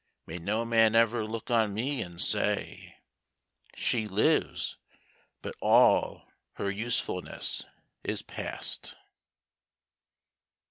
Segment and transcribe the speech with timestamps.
[0.25, 2.95] May no man ever look on me and say,
[3.75, 4.77] "She lives,
[5.43, 7.67] but all her usefulness
[8.03, 8.95] is past."